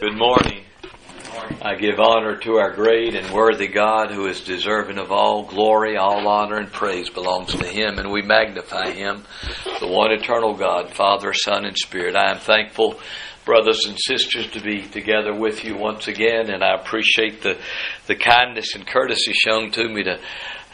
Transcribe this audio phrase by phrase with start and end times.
[0.00, 0.64] Good morning.
[1.60, 5.98] I give honor to our great and worthy God who is deserving of all glory,
[5.98, 9.24] all honor, and praise belongs to Him, and we magnify Him,
[9.78, 12.16] the one eternal God, Father, Son, and Spirit.
[12.16, 12.98] I am thankful,
[13.44, 17.58] brothers and sisters, to be together with you once again, and I appreciate the,
[18.06, 20.18] the kindness and courtesy shown to me to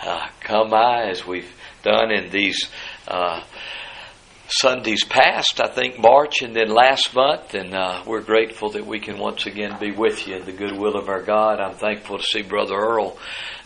[0.04, 2.70] uh, come by as we've done in these.
[3.08, 3.42] Uh,
[4.54, 9.00] Sundays past, I think March and then last month, and uh, we're grateful that we
[9.00, 11.58] can once again be with you in the goodwill of our God.
[11.58, 13.16] I'm thankful to see Brother Earl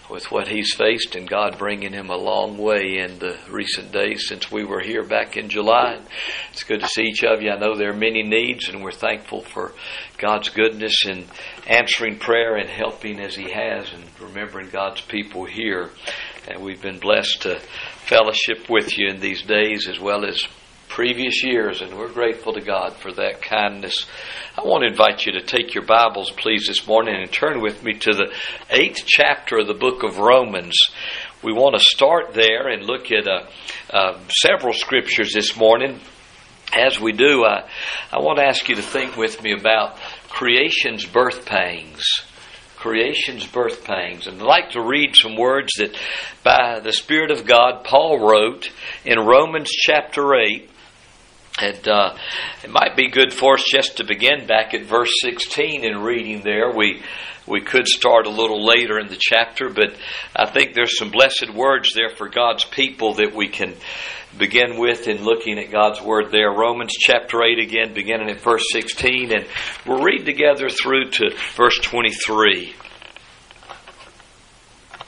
[0.08, 4.26] with what he's faced and God bringing him a long way in the recent days
[4.28, 5.98] since we were here back in July.
[6.52, 7.50] It's good to see each of you.
[7.50, 9.72] I know there are many needs, and we're thankful for
[10.18, 11.24] God's goodness in
[11.66, 15.90] answering prayer and helping as He has and remembering God's people here.
[16.48, 17.58] And we've been blessed to
[18.06, 20.46] fellowship with you in these days as well as
[20.88, 24.06] previous years, and we're grateful to God for that kindness.
[24.56, 27.82] I want to invite you to take your Bibles, please, this morning and turn with
[27.82, 28.32] me to the
[28.70, 30.76] eighth chapter of the book of Romans.
[31.42, 33.46] We want to start there and look at uh,
[33.90, 36.00] uh, several scriptures this morning.
[36.72, 37.68] As we do, I,
[38.12, 39.98] I want to ask you to think with me about
[40.28, 42.02] creation's birth pangs
[42.76, 44.28] creation's birth pangs.
[44.28, 45.98] And I'd like to read some words that
[46.44, 48.70] by the Spirit of God Paul wrote
[49.04, 50.70] in Romans chapter 8,
[51.60, 52.16] and uh,
[52.62, 56.42] it might be good for us just to begin back at verse 16 in reading
[56.42, 56.70] there.
[56.74, 57.02] We
[57.46, 59.96] we could start a little later in the chapter, but
[60.34, 63.74] I think there's some blessed words there for God's people that we can
[64.36, 66.50] begin with in looking at God's Word there.
[66.50, 69.46] Romans chapter 8 again, beginning at verse 16, and
[69.86, 72.74] we'll read together through to verse 23.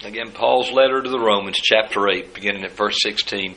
[0.05, 3.57] Again, Paul's letter to the Romans, chapter 8, beginning at verse 16.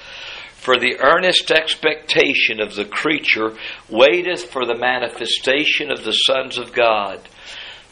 [0.61, 3.57] For the earnest expectation of the creature
[3.89, 7.27] waiteth for the manifestation of the sons of God.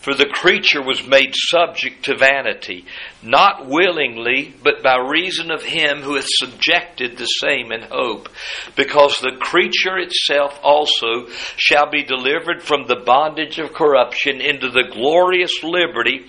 [0.02, 2.85] For the creature was made subject to vanity,
[3.24, 8.30] not willingly, but by reason of him who hath subjected the same in hope,
[8.75, 11.25] because the creature itself also
[11.57, 16.28] shall be delivered from the bondage of corruption into the glorious liberty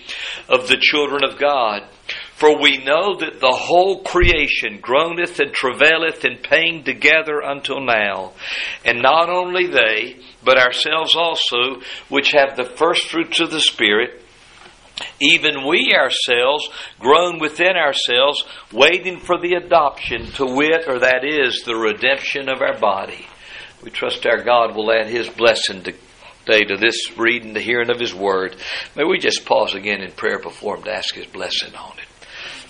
[0.48, 1.82] of the children of God.
[2.40, 8.32] For we know that the whole creation groaneth and travaileth in pain together until now.
[8.82, 14.22] And not only they, but ourselves also, which have the first fruits of the Spirit,
[15.20, 16.66] even we ourselves
[16.98, 22.62] groan within ourselves, waiting for the adoption, to wit, or that is, the redemption of
[22.62, 23.26] our body.
[23.82, 28.00] We trust our God will add His blessing today to this reading, the hearing of
[28.00, 28.56] His Word.
[28.96, 32.09] May we just pause again in prayer before Him to ask His blessing on it.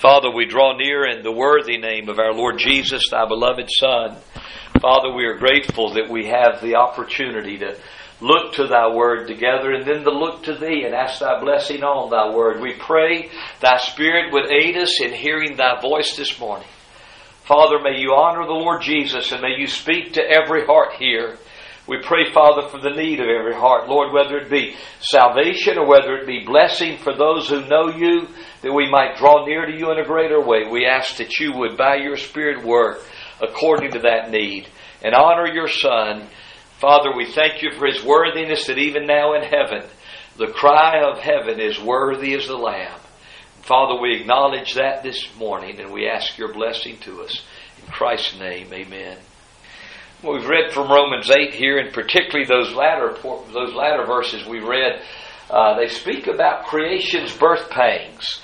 [0.01, 4.17] Father, we draw near in the worthy name of our Lord Jesus, thy beloved Son.
[4.81, 7.77] Father, we are grateful that we have the opportunity to
[8.23, 11.83] look to thy word together and then to look to thee and ask thy blessing
[11.83, 12.63] on thy word.
[12.63, 13.29] We pray
[13.61, 16.69] thy spirit would aid us in hearing thy voice this morning.
[17.45, 21.37] Father, may you honor the Lord Jesus and may you speak to every heart here.
[21.91, 23.89] We pray, Father, for the need of every heart.
[23.89, 28.29] Lord, whether it be salvation or whether it be blessing for those who know you,
[28.63, 30.69] that we might draw near to you in a greater way.
[30.71, 33.03] We ask that you would, by your Spirit, work
[33.43, 34.69] according to that need
[35.03, 36.29] and honor your Son.
[36.79, 39.83] Father, we thank you for his worthiness that even now in heaven,
[40.37, 43.01] the cry of heaven is worthy as the Lamb.
[43.63, 47.43] Father, we acknowledge that this morning and we ask your blessing to us.
[47.83, 49.19] In Christ's name, amen.
[50.23, 55.01] We've read from Romans 8 here, and particularly those latter, those latter verses we read,
[55.49, 58.43] uh, they speak about creation's birth pangs.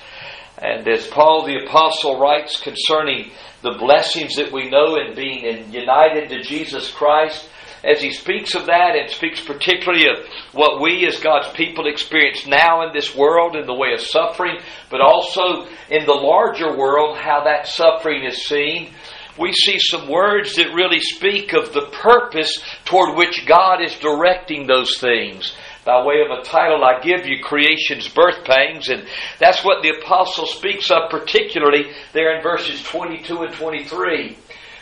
[0.57, 3.29] And as Paul the Apostle writes concerning
[3.61, 7.47] the blessings that we know in being united to Jesus Christ,
[7.83, 12.47] as he speaks of that and speaks particularly of what we as God's people experience
[12.47, 14.57] now in this world in the way of suffering,
[14.89, 18.95] but also in the larger world, how that suffering is seen
[19.39, 24.67] we see some words that really speak of the purpose toward which God is directing
[24.67, 25.55] those things.
[25.85, 29.05] By way of a title, I give you Creation's Birth Pangs, and
[29.39, 34.37] that's what the Apostle speaks of particularly there in verses 22 and 23.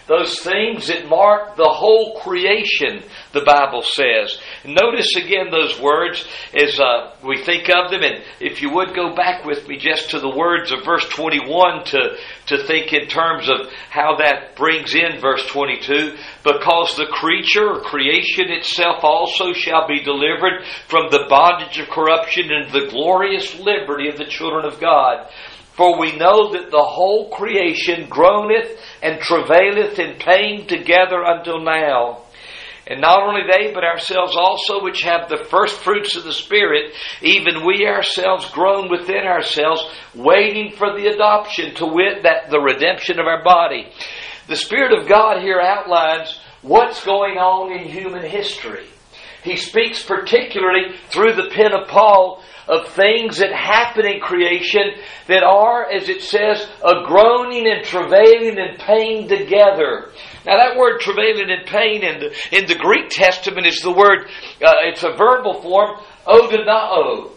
[0.08, 3.04] those things that mark the whole creation,
[3.36, 4.40] the Bible says.
[4.66, 9.14] Notice again those words as uh, we think of them, and if you would go
[9.14, 12.18] back with me just to the words of verse 21 to,
[12.48, 16.16] to think in terms of how that brings in verse 22.
[16.44, 22.52] Because the creature or creation itself also shall be delivered from the bondage of corruption
[22.52, 25.28] into the glorious liberty of the children of God.
[25.76, 32.25] For we know that the whole creation groaneth and travaileth in pain together until now.
[32.88, 36.94] And not only they, but ourselves also, which have the first fruits of the Spirit,
[37.22, 39.84] even we ourselves groan within ourselves,
[40.14, 43.92] waiting for the adoption, to wit, that the redemption of our body.
[44.48, 48.86] The Spirit of God here outlines what's going on in human history.
[49.46, 54.96] He speaks particularly through the pen of Paul of things that happen in creation
[55.28, 60.12] that are, as it says, a groaning and travailing and pain together.
[60.48, 64.28] Now that word travailing and pain in the, in the Greek Testament is the word,
[64.66, 67.32] uh, it's a verbal form, odonao.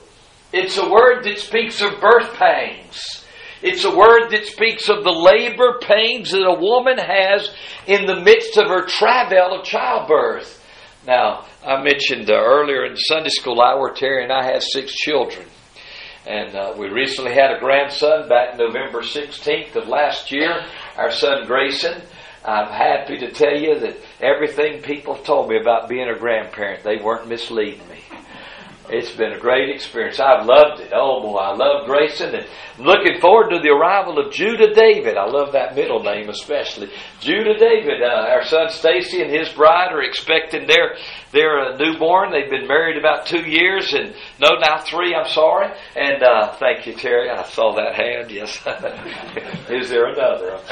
[0.51, 3.27] It's a word that speaks of birth pangs.
[3.61, 7.51] It's a word that speaks of the labor pains that a woman has
[7.87, 10.55] in the midst of her travail of childbirth.
[11.07, 15.47] Now, I mentioned uh, earlier in Sunday school hour, Terry and I have six children.
[16.27, 20.65] And uh, we recently had a grandson back November 16th of last year,
[20.97, 22.01] our son Grayson.
[22.43, 26.97] I'm happy to tell you that everything people told me about being a grandparent, they
[26.97, 27.99] weren't misleading me.
[28.91, 30.19] It's been a great experience.
[30.21, 30.93] I've loved it.
[30.95, 32.47] Oh boy, I love Grayson and
[32.79, 35.17] looking forward to the arrival of Judah David.
[35.17, 36.91] I love that middle name especially.
[37.21, 40.97] Judah David, uh, our son Stacy and his bride are expecting their
[41.33, 42.31] they're a newborn.
[42.33, 45.15] They've been married about two years, and no, now three.
[45.15, 45.71] I'm sorry.
[45.95, 47.29] And uh, thank you, Terry.
[47.29, 48.31] I saw that hand.
[48.31, 48.57] Yes.
[49.71, 50.59] Is there another?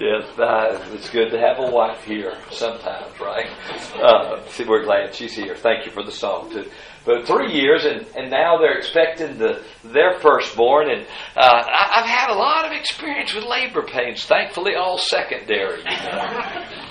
[0.00, 0.38] yes.
[0.38, 3.48] Uh, it's good to have a wife here sometimes, right?
[3.96, 5.56] Uh, see, we're glad she's here.
[5.56, 6.70] Thank you for the song too.
[7.04, 10.90] But three years, and, and now they're expecting the their firstborn.
[10.90, 11.06] And
[11.36, 14.24] uh, I, I've had a lot of experience with labor pains.
[14.24, 15.78] Thankfully, all secondary.
[15.78, 16.64] You know?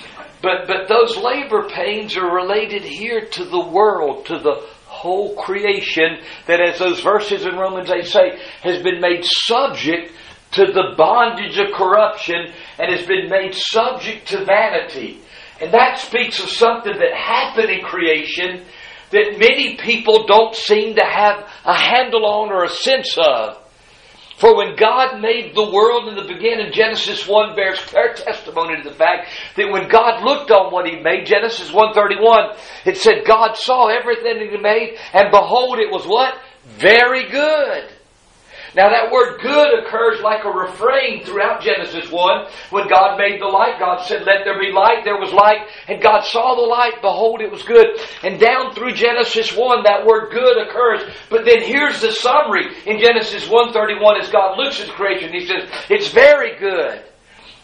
[0.42, 6.18] But, but those labor pains are related here to the world, to the whole creation,
[6.46, 10.12] that as those verses in Romans 8 say, has been made subject
[10.52, 15.20] to the bondage of corruption and has been made subject to vanity.
[15.60, 18.64] And that speaks of something that happened in creation
[19.10, 23.58] that many people don't seem to have a handle on or a sense of.
[24.38, 28.88] For when God made the world in the beginning, Genesis 1 bears clear testimony to
[28.88, 33.56] the fact that when God looked on what He made, Genesis 1.31, it said God
[33.56, 36.38] saw everything that He made, and behold, it was what?
[36.78, 37.95] Very good.
[38.76, 42.46] Now that word good occurs like a refrain throughout Genesis 1.
[42.68, 45.00] When God made the light, God said, let there be light.
[45.02, 45.66] There was light.
[45.88, 47.00] And God saw the light.
[47.00, 47.86] Behold, it was good.
[48.22, 51.10] And down through Genesis 1, that word good occurs.
[51.30, 55.32] But then here's the summary in Genesis 1.31 as God looks at creation.
[55.32, 57.02] He says, it's very good.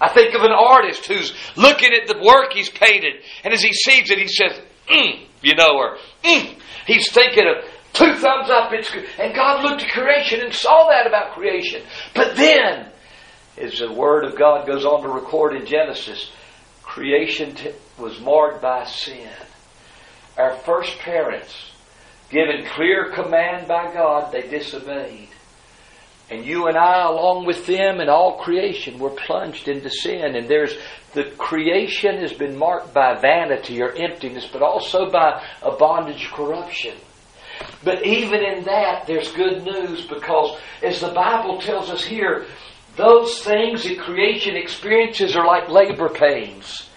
[0.01, 3.21] I think of an artist who's looking at the work he's painted.
[3.45, 6.59] And as he sees it, he says, mm, you know, or mm.
[6.87, 9.07] He's thinking of Two thumbs up, it's good.
[9.19, 11.83] And God looked at creation and saw that about creation.
[12.15, 12.89] But then,
[13.59, 16.31] as the Word of God goes on to record in Genesis,
[16.83, 19.29] creation t- was marred by sin.
[20.39, 21.55] Our first parents,
[22.31, 25.29] given clear command by God, they disobeyed.
[26.31, 30.35] And you and I, along with them and all creation, were plunged into sin.
[30.35, 30.75] And there's
[31.13, 36.97] the creation has been marked by vanity or emptiness, but also by a bondage corruption.
[37.85, 42.47] But even in that, there's good news because, as the Bible tells us here,
[42.97, 46.89] those things that creation experiences are like labor pains.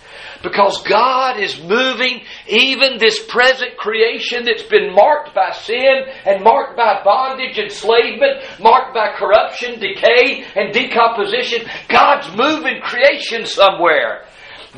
[0.44, 6.78] Because God is moving even this present creation that's been marked by sin and marked
[6.78, 11.68] by bondage, enslavement, marked by corruption, decay, and decomposition.
[11.90, 14.26] God's moving creation somewhere.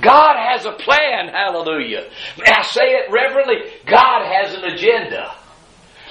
[0.02, 2.08] God has a plan, hallelujah.
[2.46, 5.36] I say it reverently, God has an agenda.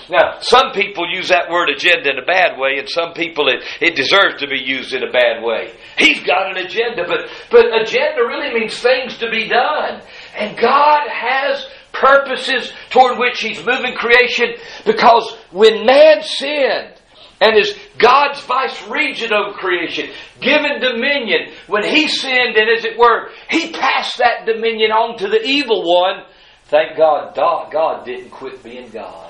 [0.08, 3.64] Now, some people use that word agenda in a bad way, and some people it,
[3.80, 5.72] it deserves to be used in a bad way.
[5.98, 10.00] He's got an agenda, but, but agenda really means things to be done.
[10.36, 16.92] And God has purposes toward which He's moving creation because when man sinned,
[17.40, 20.10] and is God's vice regent over creation,
[20.40, 21.52] given dominion.
[21.66, 25.82] When he sinned, and as it were, he passed that dominion on to the evil
[25.82, 26.25] one.
[26.64, 29.25] Thank God, God didn't quit being God.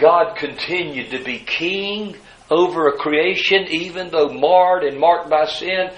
[0.00, 2.16] God continued to be king
[2.50, 5.90] over a creation, even though marred and marked by sin.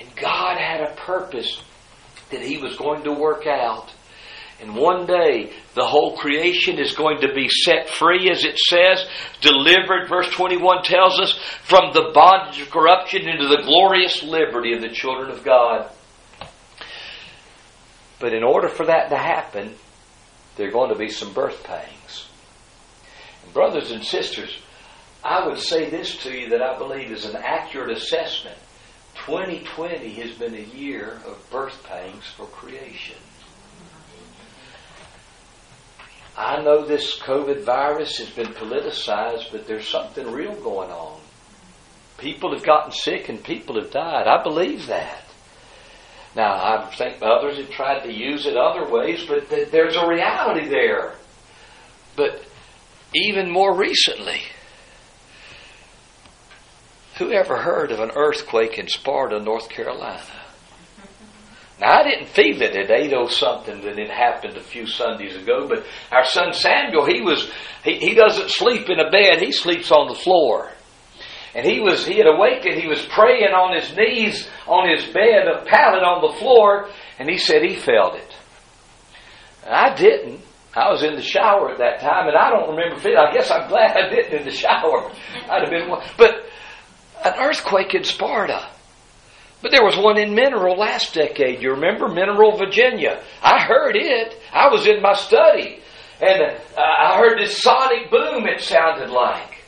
[0.00, 1.62] And God had a purpose
[2.30, 3.92] that He was going to work out.
[4.60, 9.04] And one day, the whole creation is going to be set free, as it says,
[9.40, 11.32] delivered, verse 21 tells us,
[11.62, 15.90] from the bondage of corruption into the glorious liberty of the children of God.
[18.20, 19.74] But in order for that to happen,
[20.56, 22.03] there are going to be some birth pangs.
[23.54, 24.58] Brothers and sisters,
[25.22, 28.58] I would say this to you that I believe is an accurate assessment.
[29.26, 33.16] 2020 has been a year of birth pangs for creation.
[36.36, 41.20] I know this COVID virus has been politicized, but there's something real going on.
[42.18, 44.26] People have gotten sick and people have died.
[44.26, 45.24] I believe that.
[46.34, 50.08] Now, I think others have tried to use it other ways, but th- there's a
[50.08, 51.14] reality there.
[52.16, 52.44] But
[53.14, 54.40] even more recently,
[57.18, 60.22] who ever heard of an earthquake in Sparta, North Carolina?
[61.80, 65.66] Now, I didn't feel it at 80 something that it happened a few Sundays ago,
[65.68, 67.50] but our son Samuel, he was,
[67.82, 70.70] he, he doesn't sleep in a bed, he sleeps on the floor.
[71.54, 75.46] And he was, he had awakened, he was praying on his knees on his bed,
[75.46, 78.36] a pallet on the floor, and he said he felt it.
[79.66, 80.40] I didn't.
[80.76, 83.18] I was in the shower at that time, and I don't remember feeling.
[83.18, 85.10] I guess I'm glad I didn't in the shower.
[85.50, 86.04] I'd have been one.
[86.18, 86.46] But
[87.24, 88.68] an earthquake in Sparta.
[89.62, 91.62] But there was one in Mineral last decade.
[91.62, 93.22] You remember Mineral, Virginia?
[93.42, 94.38] I heard it.
[94.52, 95.80] I was in my study,
[96.20, 98.46] and uh, I heard this sonic boom.
[98.46, 99.62] It sounded like.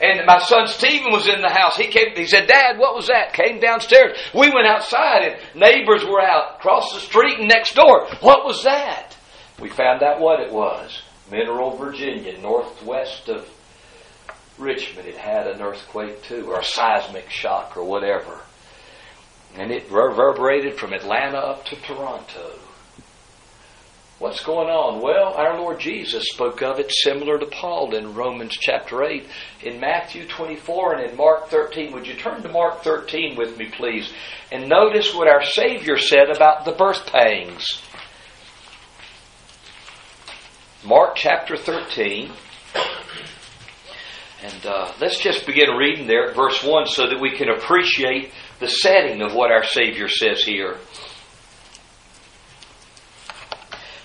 [0.00, 1.76] And my son Stephen was in the house.
[1.76, 2.16] He came.
[2.16, 4.18] He said, "Dad, what was that?" Came downstairs.
[4.34, 8.08] We went outside, and neighbors were out across the street and next door.
[8.20, 9.16] What was that?
[9.60, 11.02] We found out what it was.
[11.30, 13.48] Mineral, Virginia, northwest of
[14.58, 15.06] Richmond.
[15.08, 18.40] It had an earthquake too, or a seismic shock, or whatever,
[19.56, 22.58] and it reverberated from Atlanta up to Toronto.
[24.18, 25.00] What's going on?
[25.00, 29.26] Well, our Lord Jesus spoke of it similar to Paul in Romans chapter 8,
[29.62, 31.92] in Matthew 24, and in Mark 13.
[31.92, 34.12] Would you turn to Mark 13 with me, please?
[34.52, 37.80] And notice what our Savior said about the birth pangs.
[40.84, 42.32] Mark chapter 13.
[44.42, 48.32] And uh, let's just begin reading there at verse 1 so that we can appreciate
[48.60, 50.78] the setting of what our Savior says here.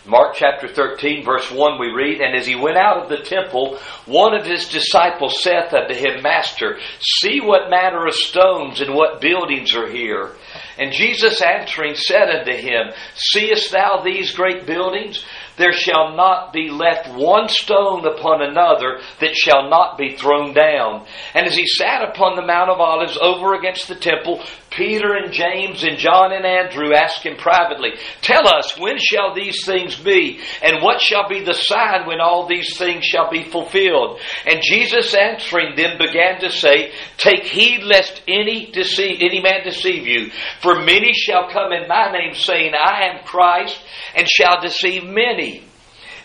[0.07, 3.79] Mark chapter 13, verse 1, we read, And as he went out of the temple,
[4.05, 9.19] one of his disciples saith unto him, Master, see what manner of stones and what
[9.19, 10.33] buildings are here.
[10.77, 15.25] And Jesus answering said unto him, Seest thou these great buildings?
[15.57, 21.05] There shall not be left one stone upon another that shall not be thrown down.
[21.33, 24.43] And as he sat upon the Mount of Olives over against the temple,
[24.75, 27.91] Peter and James and John and Andrew asked him privately,
[28.21, 30.39] Tell us, when shall these things be?
[30.61, 34.19] And what shall be the sign when all these things shall be fulfilled?
[34.45, 40.05] And Jesus answering them began to say, Take heed lest any deceive, any man deceive
[40.05, 40.31] you.
[40.61, 43.79] For many shall come in my name, saying, I am Christ,
[44.15, 45.63] and shall deceive many.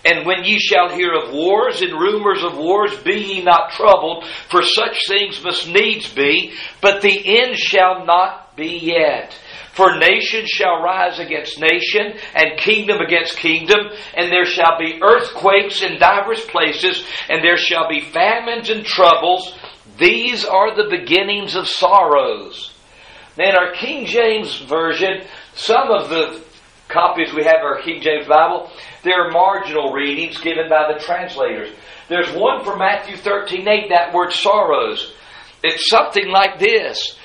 [0.04, 4.24] And when ye shall hear of wars and rumors of wars, be ye not troubled,
[4.48, 9.38] for such things must needs be, but the end shall not be yet.
[9.72, 15.82] For nation shall rise against nation, and kingdom against kingdom, and there shall be earthquakes
[15.82, 19.54] in divers places, and there shall be famines and troubles.
[19.98, 22.72] These are the beginnings of sorrows.
[23.38, 25.22] In our King James Version,
[25.54, 26.42] some of the
[26.90, 28.70] copies we have of our King James Bible,
[29.02, 31.70] there are marginal readings given by the translators.
[32.08, 35.14] There's one from Matthew 13 8, that word sorrows.
[35.62, 37.16] It's something like this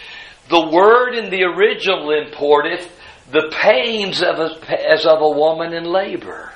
[0.49, 2.91] The word in the original importeth
[3.31, 6.51] the pains of a, as of a woman in labor.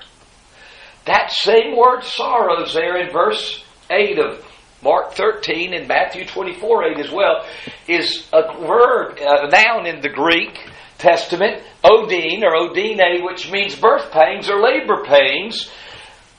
[1.05, 4.45] That same word sorrows there in verse 8 of
[4.83, 7.45] Mark 13 and Matthew 24 8 as well
[7.87, 10.57] is a word, a noun in the Greek
[11.00, 15.72] Testament, Odin or odine, which means birth pains or labor pains,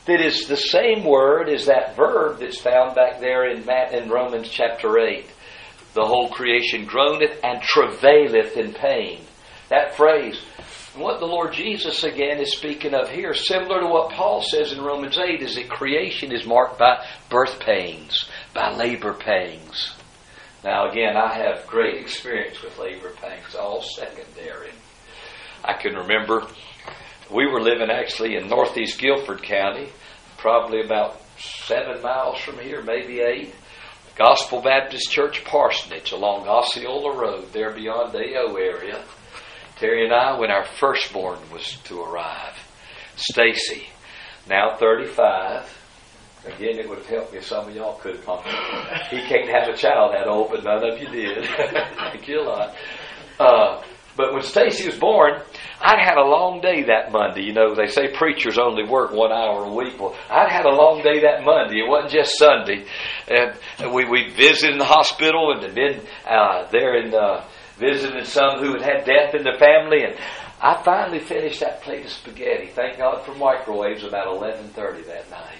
[0.04, 4.48] that is the same word as that verb that's found back there in, in Romans
[4.48, 5.26] chapter 8.
[5.94, 9.20] The whole creation groaneth and travaileth in pain.
[9.70, 10.38] That phrase,
[10.96, 14.82] what the Lord Jesus again is speaking of here, similar to what Paul says in
[14.82, 19.94] Romans 8, is that creation is marked by birth pains, by labor pains.
[20.62, 24.70] Now, again, I have great experience with labor pains, all secondary.
[25.64, 26.46] I can remember
[27.30, 29.88] we were living actually in northeast Guilford County,
[30.36, 33.54] probably about seven miles from here, maybe eight.
[34.16, 39.02] Gospel Baptist Church Parsonage along Osceola Road, there beyond the AO area.
[39.76, 42.58] Terry and I, when our firstborn was to arrive,
[43.16, 43.86] Stacy,
[44.46, 45.79] now 35.
[46.46, 48.42] Again, it would have helped me if some of y'all could have come.
[49.10, 51.44] He can't have a child that old, but none of you did.
[51.56, 52.74] Thank you a lot.
[53.38, 53.82] Uh,
[54.16, 55.40] but when Stacy was born,
[55.80, 57.42] I'd had a long day that Monday.
[57.42, 59.98] You know, they say preachers only work one hour a week.
[60.00, 61.80] Well, I'd had a long day that Monday.
[61.80, 62.86] It wasn't just Sunday.
[63.28, 67.44] And we, we visited in the hospital and been uh, there and uh,
[67.78, 70.04] visited some who had had death in their family.
[70.04, 70.16] And
[70.60, 72.66] I finally finished that plate of spaghetti.
[72.66, 75.58] Thank God for microwaves about 11.30 that night.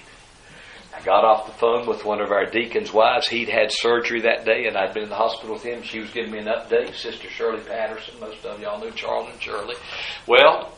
[1.00, 3.26] I got off the phone with one of our deacons' wives.
[3.26, 5.83] He'd had surgery that day, and I'd been in the hospital with him.
[5.83, 6.95] She was giving me an update.
[6.95, 8.21] Sister Shirley Patterson.
[8.21, 9.76] Most of y'all knew Charles and Shirley.
[10.26, 10.76] Well,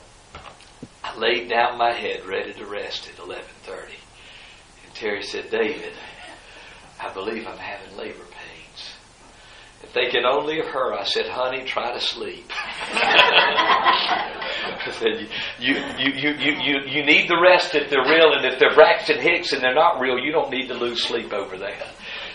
[1.02, 3.94] I laid down my head, ready to rest at 11:30,
[4.84, 5.92] and Terry said, "David,
[7.00, 8.94] I believe I'm having labor pains."
[9.82, 12.48] And thinking only of her, I said, "Honey, try to sleep."
[14.92, 15.28] Said,
[15.58, 18.74] you, you, you, you, you, you need the rest if they're real, and if they're
[18.74, 21.86] Braxton Hicks and they're not real, you don't need to lose sleep over that.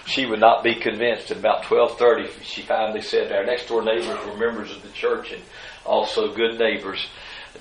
[0.06, 1.32] She would not be convinced.
[1.32, 5.32] At about 12.30, she finally said, our next door neighbors were members of the church
[5.32, 5.42] and
[5.86, 7.08] also good neighbors.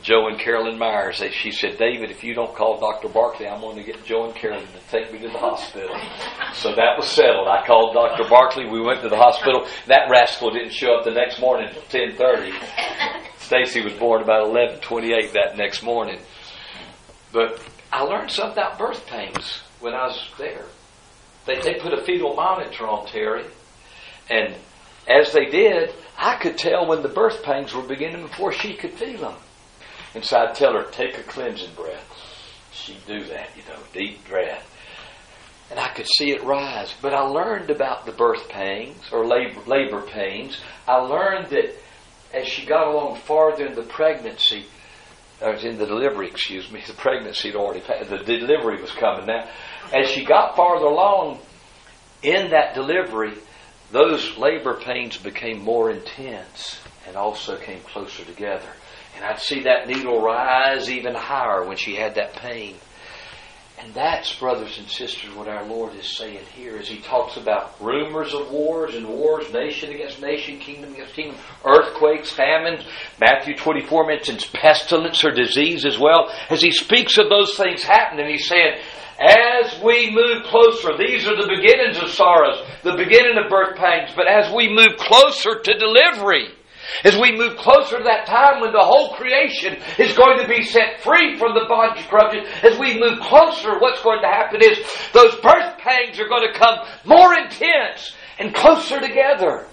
[0.03, 1.23] Joe and Carolyn Myers.
[1.33, 3.09] She said, David, if you don't call Dr.
[3.09, 5.97] Barkley, I'm going to get Joe and Carolyn to take me to the hospital.
[6.55, 7.49] So that was settled.
[7.49, 8.29] I called Dr.
[8.29, 8.67] Barkley.
[8.67, 9.67] We went to the hospital.
[9.87, 13.27] That rascal didn't show up the next morning until 10.30.
[13.47, 16.19] Stacy was born about 11:28 that next morning.
[17.33, 17.61] But
[17.93, 20.65] I learned something about birth pains when I was there.
[21.47, 23.45] They, they put a fetal monitor on Terry,
[24.29, 24.57] and
[25.07, 28.95] as they did, I could tell when the birth pains were beginning before she could
[28.95, 29.37] feel them.
[30.17, 32.11] And so I'd tell her, take a cleansing breath.
[32.73, 34.69] She'd do that, you know, deep breath.
[35.71, 36.95] And I could see it rise.
[37.01, 40.59] But I learned about the birth pains or labor, labor pains.
[40.89, 41.77] I learned that
[42.33, 44.67] as she got along farther in the pregnancy,
[45.41, 49.27] or in the delivery, excuse me, the pregnancy had already passed, the delivery was coming
[49.27, 49.49] now.
[49.95, 51.39] As she got farther along
[52.23, 53.35] in that delivery,
[53.93, 58.69] those labor pains became more intense and also came closer together.
[59.15, 62.77] And I'd see that needle rise even higher when she had that pain.
[63.79, 67.81] And that's, brothers and sisters, what our Lord is saying here as He talks about
[67.81, 72.83] rumors of wars and wars, nation against nation, kingdom against kingdom, earthquakes, famines.
[73.21, 76.33] Matthew 24 mentions pestilence or disease as well.
[76.49, 78.79] As He speaks of those things happening, He's saying,
[79.21, 84.11] as we move closer, these are the beginnings of sorrows, the beginning of birth pangs,
[84.17, 86.49] but as we move closer to delivery,
[87.05, 90.63] as we move closer to that time when the whole creation is going to be
[90.63, 94.61] set free from the bondage of corruption, as we move closer, what's going to happen
[94.63, 94.79] is
[95.13, 99.67] those birth pangs are going to come more intense and closer together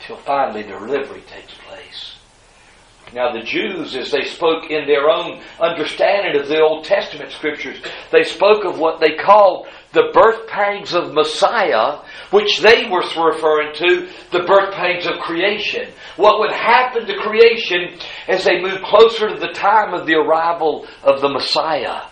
[0.00, 2.16] till finally delivery takes place.
[3.12, 7.80] Now, the Jews, as they spoke in their own understanding of the Old Testament scriptures,
[8.12, 12.00] they spoke of what they called the birth pangs of Messiah,
[12.30, 15.88] which they were referring to the birth pangs of creation.
[16.16, 17.98] What would happen to creation
[18.28, 22.02] as they moved closer to the time of the arrival of the Messiah.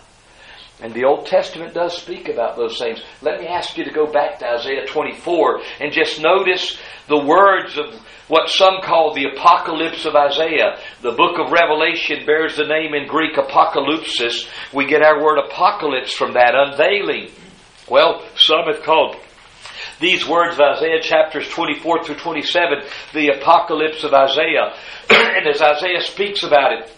[0.81, 3.01] And the Old Testament does speak about those things.
[3.21, 7.77] Let me ask you to go back to Isaiah 24 and just notice the words
[7.77, 10.79] of what some call the Apocalypse of Isaiah.
[11.01, 14.47] The book of Revelation bears the name in Greek apocalypsis.
[14.73, 17.31] We get our word apocalypse from that, unveiling.
[17.89, 19.15] Well, some have called
[19.99, 24.73] these words of Isaiah chapters 24 through 27 the apocalypse of Isaiah.
[25.09, 26.91] and as Isaiah speaks about it,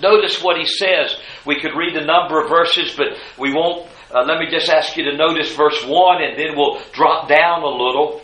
[0.00, 1.16] notice what he says.
[1.46, 3.88] We could read a number of verses, but we won't.
[4.10, 7.62] Uh, let me just ask you to notice verse 1 and then we'll drop down
[7.62, 8.20] a little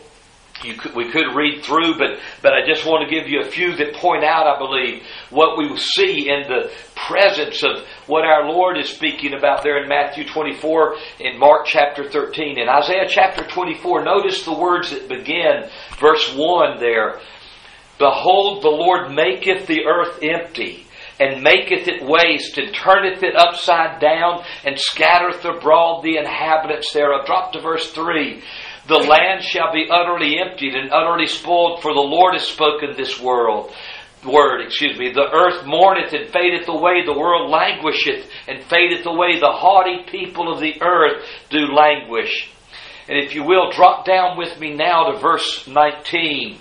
[0.63, 3.77] could, we could read through, but, but I just want to give you a few
[3.77, 8.51] that point out, I believe, what we will see in the presence of what our
[8.51, 12.59] Lord is speaking about there in Matthew 24, in Mark chapter 13.
[12.59, 15.69] In Isaiah chapter 24, notice the words that begin,
[15.99, 17.21] verse 1 there.
[17.99, 20.87] Behold, the Lord maketh the earth empty
[21.21, 27.27] and maketh it waste, and turneth it upside down, and scattereth abroad the inhabitants thereof.
[27.27, 28.43] Drop to verse 3.
[28.91, 33.21] The land shall be utterly emptied and utterly spoiled, for the Lord has spoken this
[33.21, 33.73] world.
[34.27, 35.13] Word, excuse me.
[35.13, 37.05] The earth mourneth and fadeth away.
[37.07, 39.39] The world languisheth and fadeth away.
[39.39, 42.51] The haughty people of the earth do languish.
[43.09, 46.59] And if you will, drop down with me now to verse 19.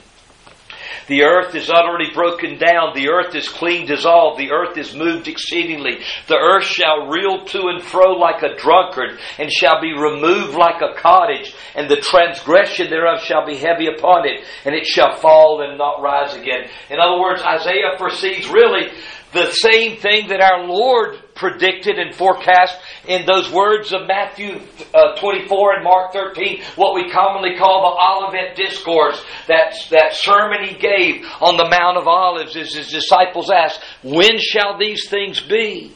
[1.10, 2.94] The earth is utterly broken down.
[2.94, 4.40] The earth is clean dissolved.
[4.40, 6.04] The earth is moved exceedingly.
[6.28, 10.82] The earth shall reel to and fro like a drunkard, and shall be removed like
[10.82, 15.62] a cottage, and the transgression thereof shall be heavy upon it, and it shall fall
[15.62, 16.70] and not rise again.
[16.92, 18.92] In other words, Isaiah foresees really
[19.34, 24.60] the same thing that our Lord predicted and forecast in those words of Matthew
[24.94, 30.68] uh, 24 and Mark 13, what we commonly call the Olivet Discourse, that, that sermon
[30.68, 35.40] he gave on the Mount of Olives as his disciples asked, When shall these things
[35.40, 35.94] be?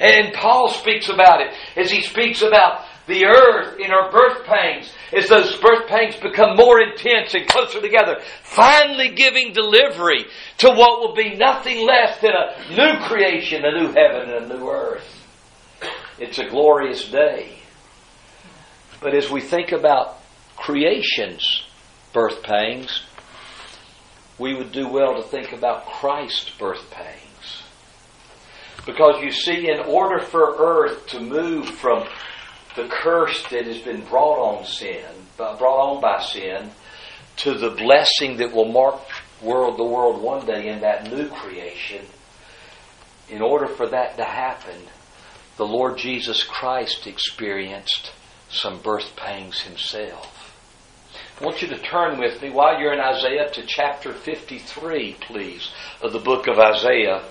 [0.00, 4.92] And Paul speaks about it as he speaks about the earth in her birth pangs,
[5.12, 10.24] as those birth pangs become more intense and closer together, finally giving delivery
[10.58, 14.56] to what will be nothing less than a new creation, a new heaven, and a
[14.56, 15.26] new earth.
[16.18, 17.56] It's a glorious day.
[19.00, 20.18] But as we think about
[20.56, 21.64] creation's
[22.12, 23.02] birth pangs,
[24.38, 27.62] we would do well to think about Christ's birth pangs.
[28.86, 32.06] Because you see, in order for earth to move from
[32.76, 35.04] the curse that has been brought on sin,
[35.36, 36.70] brought on by sin,
[37.38, 39.00] to the blessing that will mark
[39.42, 42.04] world the world one day in that new creation,
[43.28, 44.76] in order for that to happen,
[45.56, 48.12] the Lord Jesus Christ experienced
[48.50, 50.36] some birth pangs himself.
[51.40, 55.70] I want you to turn with me while you're in Isaiah to chapter 53, please,
[56.02, 57.22] of the book of Isaiah.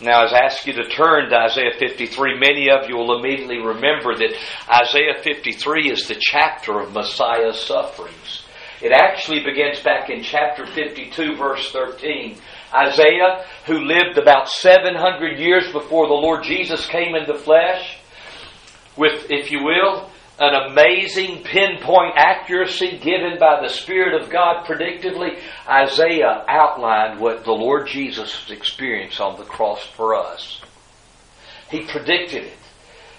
[0.00, 3.58] Now, as I ask you to turn to Isaiah 53, many of you will immediately
[3.58, 4.34] remember that
[4.68, 8.42] Isaiah 53 is the chapter of Messiah's sufferings.
[8.82, 12.36] It actually begins back in chapter 52, verse 13.
[12.74, 17.98] Isaiah, who lived about 700 years before the Lord Jesus came into flesh,
[18.98, 25.40] with, if you will, an amazing pinpoint accuracy given by the Spirit of God predictively,
[25.68, 30.60] Isaiah outlined what the Lord Jesus experienced on the cross for us.
[31.70, 32.58] He predicted it.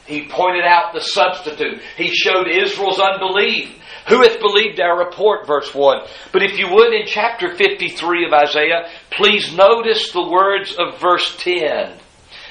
[0.05, 1.81] He pointed out the substitute.
[1.97, 3.77] He showed Israel's unbelief.
[4.07, 5.45] Who hath believed our report?
[5.45, 6.07] Verse 1.
[6.31, 11.35] But if you would, in chapter 53 of Isaiah, please notice the words of verse
[11.39, 11.91] 10.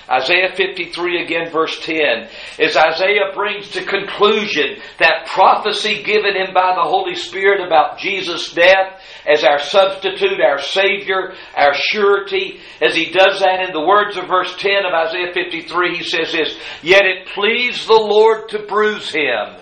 [0.09, 2.29] Isaiah 53 again, verse 10,
[2.61, 8.53] as Isaiah brings to conclusion that prophecy given him by the Holy Spirit about Jesus'
[8.53, 12.61] death as our substitute, our Savior, our surety.
[12.81, 16.31] As he does that in the words of verse 10 of Isaiah 53, he says
[16.31, 19.57] this, Yet it pleased the Lord to bruise him.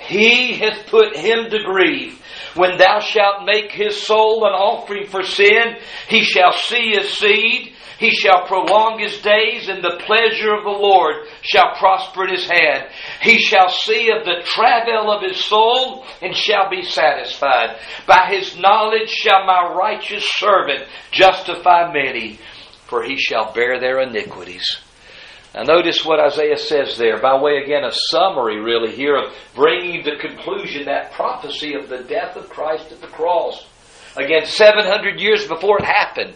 [0.00, 2.20] He hath put him to grief.
[2.54, 5.76] When thou shalt make his soul an offering for sin,
[6.08, 10.70] he shall see his seed he shall prolong his days, and the pleasure of the
[10.70, 12.86] Lord shall prosper in his hand.
[13.20, 17.78] He shall see of the travail of his soul, and shall be satisfied.
[18.06, 22.38] By his knowledge shall my righteous servant justify many,
[22.86, 24.66] for he shall bear their iniquities.
[25.54, 30.02] Now, notice what Isaiah says there, by way again a summary, really, here of bringing
[30.02, 33.64] to conclusion that prophecy of the death of Christ at the cross.
[34.16, 36.34] Again, 700 years before it happened,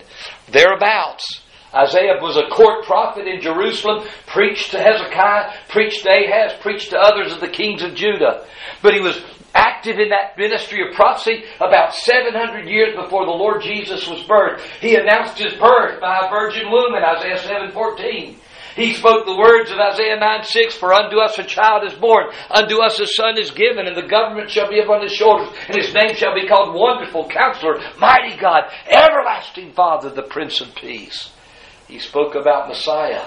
[0.49, 1.43] thereabouts.
[1.75, 6.99] Isaiah was a court prophet in Jerusalem, preached to Hezekiah, preached to Ahaz, preached to
[6.99, 8.47] others of the kings of Judah.
[8.83, 9.23] But he was
[9.55, 14.61] active in that ministry of prophecy about 700 years before the Lord Jesus was birthed.
[14.81, 18.37] He announced his birth by a virgin womb in Isaiah 7:14.
[18.77, 22.27] He spoke the words of Isaiah 9 6 For unto us a child is born,
[22.49, 25.77] unto us a son is given, and the government shall be upon his shoulders, and
[25.77, 31.31] his name shall be called Wonderful Counselor, Mighty God, Everlasting Father, the Prince of Peace.
[31.89, 33.25] He spoke about Messiah.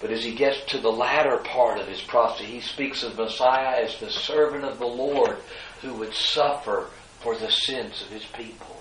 [0.00, 3.82] But as he gets to the latter part of his prophecy, he speaks of Messiah
[3.82, 5.38] as the servant of the Lord
[5.80, 6.88] who would suffer
[7.20, 8.76] for the sins of his people.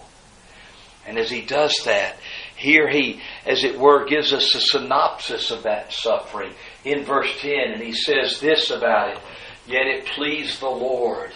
[1.08, 2.18] And as he does that,
[2.56, 7.52] here he, as it were, gives us a synopsis of that suffering in verse 10,
[7.74, 9.20] and he says this about it
[9.66, 11.32] Yet it pleased the Lord,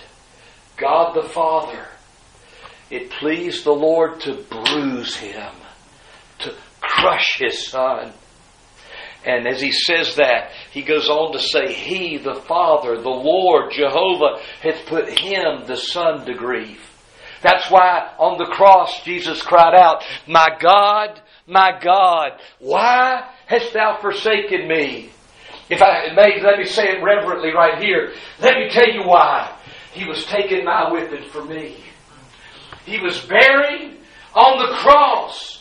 [0.77, 1.87] God the Father,
[2.89, 5.53] it pleased the Lord to bruise him
[7.01, 8.13] crush his son.
[9.23, 13.71] And as he says that, he goes on to say, He, the Father, the Lord,
[13.71, 16.87] Jehovah, hath put him, the Son, to grief.
[17.43, 23.99] That's why on the cross Jesus cried out, My God, my God, why hast thou
[23.99, 25.09] forsaken me?
[25.69, 28.13] If I may, let me say it reverently right here.
[28.39, 29.55] Let me tell you why.
[29.93, 31.77] He was taking my whipping for me.
[32.85, 33.97] He was buried
[34.33, 35.60] on the cross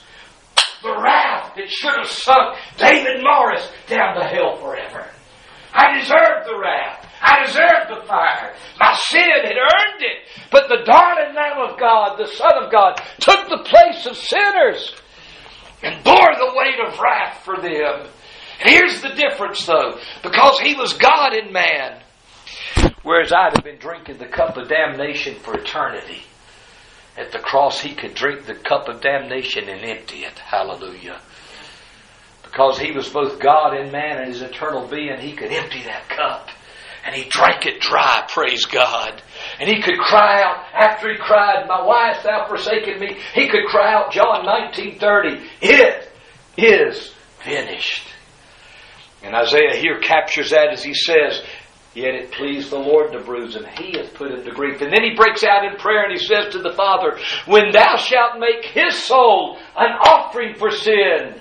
[0.83, 5.07] the wrath that should have sunk David Morris down to hell forever.
[5.73, 7.07] I deserved the wrath.
[7.23, 8.55] I deserved the fire.
[8.79, 10.29] My sin had earned it.
[10.51, 14.95] But the darling Lamb of God, the Son of God, took the place of sinners
[15.83, 18.09] and bore the weight of wrath for them.
[18.61, 22.03] And here's the difference, though, because he was God in man,
[23.03, 26.23] whereas I'd have been drinking the cup of damnation for eternity.
[27.21, 30.39] At the cross, he could drink the cup of damnation and empty it.
[30.39, 31.21] Hallelujah.
[32.43, 36.09] Because he was both God and man and his eternal being, he could empty that
[36.09, 36.49] cup.
[37.05, 39.23] And he drank it dry, praise God.
[39.59, 43.67] And he could cry out, after he cried, My wife, thou forsaken me, he could
[43.67, 46.09] cry out, John 19.30, It
[46.57, 47.13] is
[47.45, 48.07] finished.
[49.23, 51.43] And Isaiah here captures that as he says,
[51.95, 53.65] Yet it pleased the Lord to bruise him.
[53.77, 54.81] He hath put him to grief.
[54.81, 57.97] And then he breaks out in prayer and he says to the Father, When thou
[57.97, 61.41] shalt make his soul an offering for sin,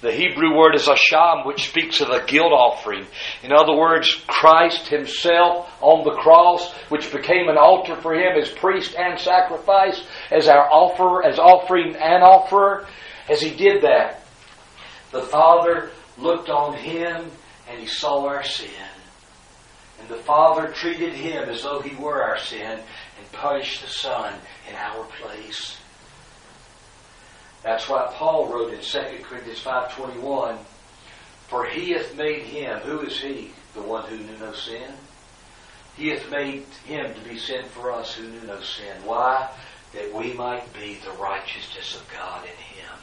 [0.00, 3.04] the Hebrew word is asham, which speaks of a guilt offering.
[3.42, 8.48] In other words, Christ Himself on the cross, which became an altar for Him as
[8.48, 12.86] priest and sacrifice, as our offer, as offering and offerer.
[13.28, 14.22] As He did that,
[15.10, 17.28] the Father looked on Him
[17.68, 18.70] and He saw our sin.
[20.08, 22.80] The Father treated Him as though He were our sin
[23.18, 24.34] and punished the Son
[24.68, 25.78] in our place.
[27.62, 30.58] That's why Paul wrote in 2 Corinthians 5.21,
[31.48, 33.50] For he hath made him, who is he?
[33.74, 34.92] The one who knew no sin?
[35.96, 38.96] He hath made him to be sin for us who knew no sin.
[39.04, 39.50] Why?
[39.92, 42.94] That we might be the righteousness of God in him.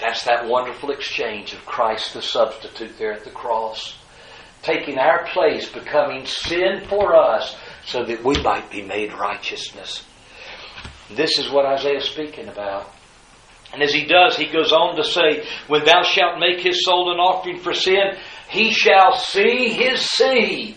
[0.00, 3.98] That's that wonderful exchange of Christ the substitute there at the cross.
[4.62, 10.04] Taking our place, becoming sin for us, so that we might be made righteousness.
[11.10, 12.90] This is what Isaiah is speaking about.
[13.72, 17.12] And as he does, he goes on to say, When thou shalt make his soul
[17.12, 18.16] an offering for sin,
[18.48, 20.76] he shall see his seed.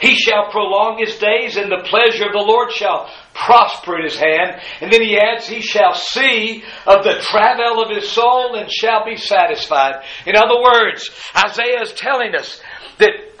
[0.00, 4.16] He shall prolong his days, and the pleasure of the Lord shall prosper in his
[4.16, 4.60] hand.
[4.80, 9.04] And then he adds, He shall see of the travail of his soul and shall
[9.04, 10.04] be satisfied.
[10.26, 12.60] In other words, Isaiah is telling us
[12.98, 13.12] that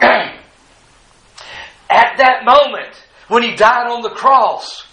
[1.90, 2.94] at that moment,
[3.28, 4.84] when he died on the cross,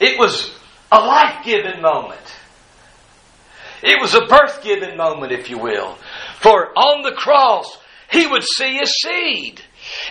[0.00, 0.50] it was
[0.92, 2.20] a life giving moment.
[3.82, 5.96] It was a birth giving moment, if you will.
[6.40, 7.78] For on the cross,
[8.10, 9.60] he would see his seed.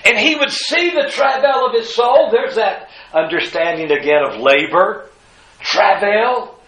[0.04, 2.30] And he would see the travail of his soul.
[2.32, 5.10] There's that understanding again of labor,
[5.60, 6.60] travail.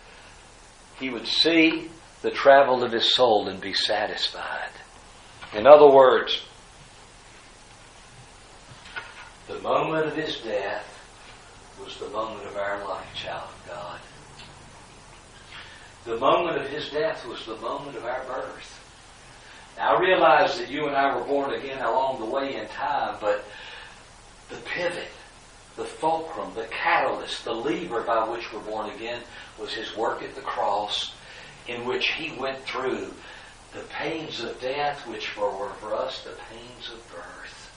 [0.99, 1.89] He would see
[2.21, 4.71] the travel of his soul and be satisfied.
[5.53, 6.41] In other words,
[9.47, 10.93] the moment of his death
[11.81, 13.99] was the moment of our life, child of God.
[16.05, 18.76] The moment of his death was the moment of our birth.
[19.77, 23.17] Now, I realize that you and I were born again along the way in time,
[23.21, 23.45] but
[24.49, 25.09] the pivot,
[25.75, 29.21] the fulcrum, the catalyst, the lever by which we're born again
[29.59, 31.13] was his work at the cross,
[31.67, 33.13] in which he went through
[33.73, 37.71] the pains of death, which were for us the pains of birth.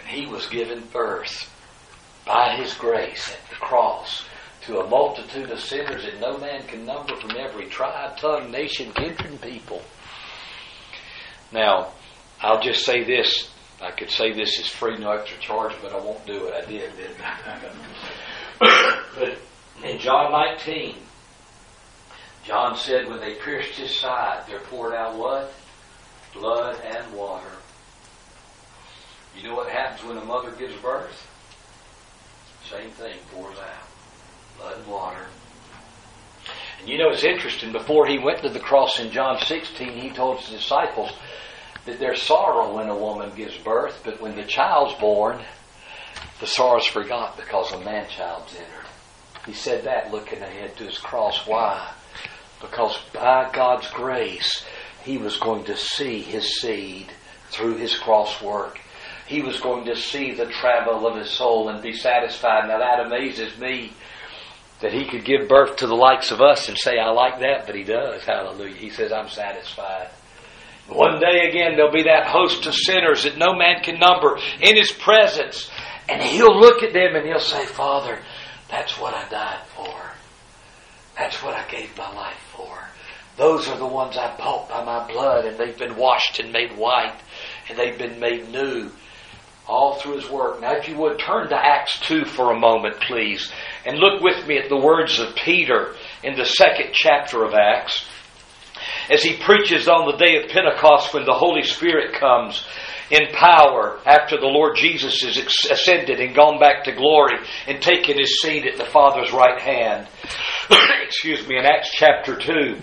[0.00, 1.54] And he was given birth
[2.26, 4.24] by his grace at the cross
[4.68, 8.92] to a multitude of sinners that no man can number from every tribe, tongue, nation,
[8.92, 9.80] kindred, and people.
[11.50, 11.92] Now,
[12.42, 13.50] I'll just say this.
[13.80, 16.54] I could say this is free, no extra charge, but I won't do it.
[16.54, 16.92] I did,
[18.60, 19.38] but
[19.82, 20.96] in John 19,
[22.44, 25.50] John said, when they pierced his side, there poured out what?
[26.34, 27.56] Blood and water.
[29.34, 31.26] You know what happens when a mother gives birth?
[32.68, 33.87] Same thing pours out
[34.58, 35.26] blood and water.
[36.80, 37.72] And you know, it's interesting.
[37.72, 41.10] Before he went to the cross in John 16, he told his disciples
[41.86, 45.40] that there's sorrow when a woman gives birth, but when the child's born,
[46.40, 48.86] the sorrow's forgot because a man child's entered.
[49.46, 51.46] He said that looking ahead to his cross.
[51.46, 51.92] Why?
[52.60, 54.64] Because by God's grace,
[55.04, 57.08] he was going to see his seed
[57.50, 58.78] through his cross work.
[59.26, 62.68] He was going to see the travel of his soul and be satisfied.
[62.68, 63.92] Now that amazes me
[64.80, 67.66] that he could give birth to the likes of us and say, I like that,
[67.66, 68.24] but he does.
[68.24, 68.74] Hallelujah.
[68.74, 70.10] He says, I'm satisfied.
[70.88, 74.76] One day again, there'll be that host of sinners that no man can number in
[74.76, 75.70] his presence.
[76.08, 78.20] And he'll look at them and he'll say, Father,
[78.70, 80.12] that's what I died for.
[81.18, 82.78] That's what I gave my life for.
[83.36, 86.76] Those are the ones I bought by my blood, and they've been washed and made
[86.76, 87.16] white,
[87.68, 88.90] and they've been made new
[89.68, 90.60] all through his work.
[90.60, 93.52] Now, if you would, turn to Acts 2 for a moment, please,
[93.84, 98.04] and look with me at the words of Peter in the second chapter of Acts.
[99.10, 102.64] As he preaches on the day of Pentecost when the Holy Spirit comes,
[103.10, 105.38] in power after the Lord Jesus is
[105.70, 110.06] ascended and gone back to glory and taken his seat at the Father's right hand.
[111.06, 112.78] Excuse me, in Acts chapter 2,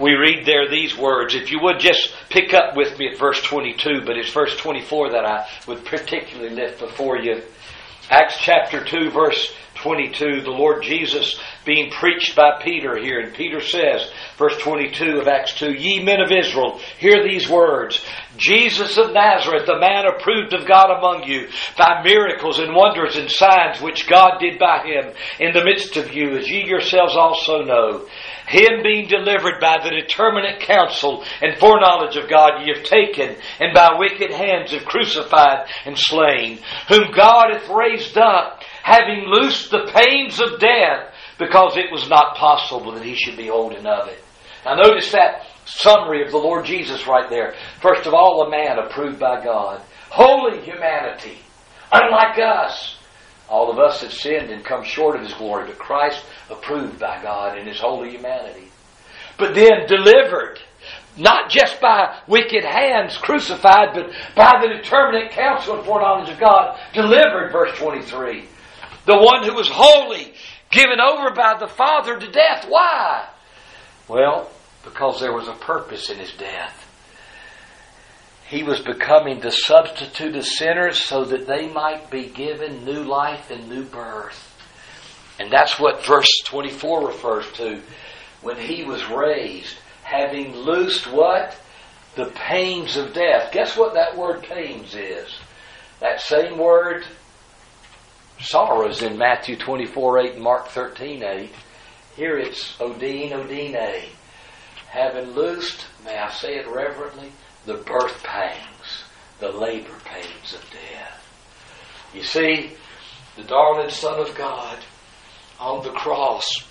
[0.00, 1.34] we read there these words.
[1.34, 5.10] If you would just pick up with me at verse 22, but it's verse 24
[5.10, 7.42] that I would particularly lift before you.
[8.08, 13.20] Acts chapter 2, verse 22, the Lord Jesus being preached by Peter here.
[13.20, 18.04] And Peter says, verse 22 of Acts 2, Ye men of Israel, hear these words.
[18.36, 23.30] Jesus of Nazareth, the man approved of God among you, by miracles and wonders and
[23.30, 27.62] signs which God did by him in the midst of you, as ye yourselves also
[27.62, 28.06] know.
[28.50, 33.72] Him being delivered by the determinate counsel and foreknowledge of God ye have taken, and
[33.72, 36.58] by wicked hands have crucified and slain,
[36.88, 42.36] whom God hath raised up, having loosed the pains of death, because it was not
[42.36, 44.22] possible that he should be holding of it.
[44.64, 47.54] Now notice that summary of the Lord Jesus right there.
[47.80, 49.80] First of all, a man approved by God.
[50.10, 51.38] Holy humanity,
[51.92, 52.96] unlike us.
[53.50, 57.20] All of us have sinned and come short of His glory, but Christ approved by
[57.20, 58.68] God in His holy humanity.
[59.38, 60.60] But then delivered,
[61.16, 66.78] not just by wicked hands crucified, but by the determinate counsel and foreknowledge of God,
[66.94, 68.44] delivered, verse 23.
[69.06, 70.32] The one who was holy,
[70.70, 72.66] given over by the Father to death.
[72.68, 73.28] Why?
[74.06, 74.48] Well,
[74.84, 76.79] because there was a purpose in His death.
[78.50, 83.48] He was becoming the substitute of sinners so that they might be given new life
[83.48, 84.48] and new birth.
[85.38, 87.80] And that's what verse 24 refers to.
[88.42, 91.56] When he was raised, having loosed what?
[92.16, 93.52] The pains of death.
[93.52, 95.32] Guess what that word pains is?
[96.00, 97.04] That same word,
[98.40, 101.50] sorrows in Matthew 24 8 and Mark 13 8.
[102.16, 104.06] Here it's Odine, Odine.
[104.88, 107.30] Having loosed, may I say it reverently,
[107.66, 109.04] the birth pangs,
[109.38, 111.26] the labor pains of death.
[112.14, 112.72] You see,
[113.36, 114.78] the darling Son of God
[115.58, 116.64] on the cross,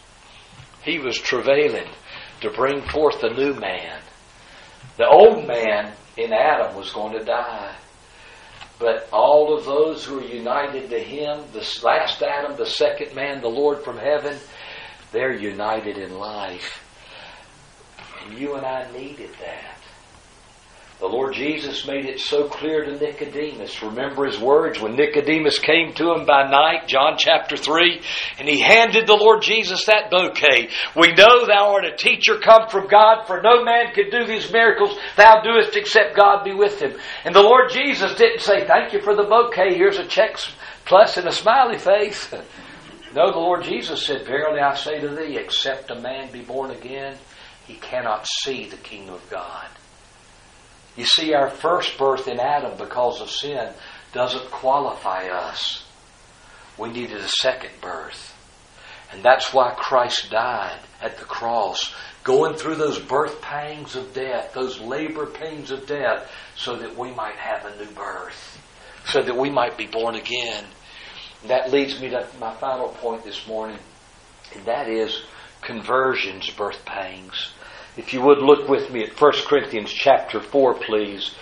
[0.84, 1.90] he was travailing
[2.42, 4.02] to bring forth a new man.
[4.98, 7.76] The old man in Adam was going to die.
[8.80, 13.42] But all of those who are united to him, the last Adam, the second man,
[13.42, 14.38] the Lord from heaven,
[15.12, 16.84] they're united in life.
[18.24, 19.79] And you and I needed that.
[21.00, 23.82] The Lord Jesus made it so clear to Nicodemus.
[23.82, 28.02] Remember his words when Nicodemus came to him by night, John chapter 3,
[28.38, 30.68] and he handed the Lord Jesus that bouquet.
[30.98, 34.52] We know thou art a teacher come from God, for no man could do these
[34.52, 36.92] miracles thou doest except God be with him.
[37.24, 40.36] And the Lord Jesus didn't say, Thank you for the bouquet, here's a check
[40.84, 42.30] plus and a smiley face.
[43.12, 46.70] No, the Lord Jesus said, Verily I say to thee, except a man be born
[46.70, 47.18] again,
[47.66, 49.68] he cannot see the kingdom of God.
[51.00, 53.72] You see, our first birth in Adam because of sin
[54.12, 55.86] doesn't qualify us.
[56.78, 58.36] We needed a second birth.
[59.14, 64.52] And that's why Christ died at the cross, going through those birth pangs of death,
[64.54, 68.60] those labor pains of death, so that we might have a new birth,
[69.06, 70.66] so that we might be born again.
[71.48, 73.80] That leads me to my final point this morning,
[74.54, 75.22] and that is
[75.62, 77.54] conversion's birth pangs.
[78.00, 81.36] If you would look with me at 1 Corinthians chapter 4, please.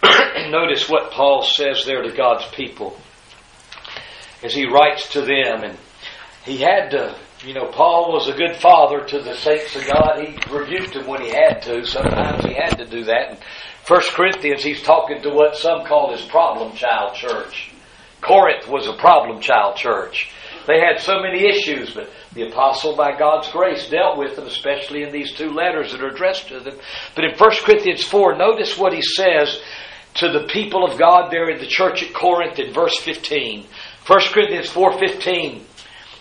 [0.48, 2.96] notice what Paul says there to God's people
[4.44, 5.64] as he writes to them.
[5.64, 5.76] And
[6.44, 10.20] he had to, you know, Paul was a good father to the saints of God.
[10.20, 11.84] He rebuked them when he had to.
[11.84, 13.32] Sometimes he had to do that.
[13.32, 13.38] In
[13.88, 17.72] 1 Corinthians, he's talking to what some call his problem child church.
[18.20, 20.30] Corinth was a problem child church.
[20.68, 25.02] They had so many issues, but the apostle, by God's grace, dealt with them, especially
[25.02, 26.76] in these two letters that are addressed to them.
[27.14, 29.62] But in 1 Corinthians 4, notice what he says
[30.16, 33.64] to the people of God there in the church at Corinth in verse 15.
[34.06, 35.62] 1 Corinthians 4.15.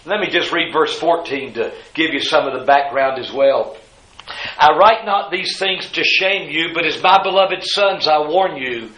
[0.05, 3.75] Let me just read verse 14 to give you some of the background as well.
[4.57, 8.55] I write not these things to shame you, but as my beloved sons I warn
[8.55, 8.91] you.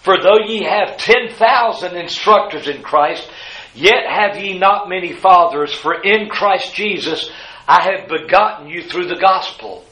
[0.00, 3.28] For though ye have 10,000 instructors in Christ,
[3.74, 7.30] Yet have ye not many fathers, for in Christ Jesus
[7.66, 9.84] I have begotten you through the gospel.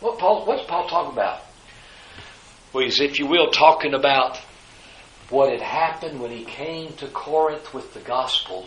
[0.00, 1.42] What Paul, what's Paul talking about?
[2.72, 4.38] Well, he's, if you will, talking about
[5.28, 8.66] what had happened when he came to Corinth with the gospel.